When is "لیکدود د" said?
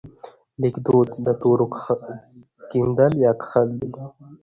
0.61-1.27